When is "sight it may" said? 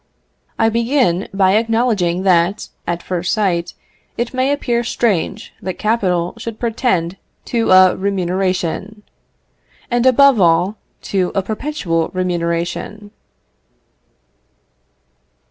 3.31-4.51